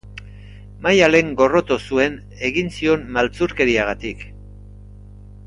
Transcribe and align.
Maialen 0.85 1.29
gorroto 1.41 1.77
zuen 1.89 2.15
egin 2.49 2.73
zion 2.79 3.05
maltzurkeriagatik. 3.19 4.27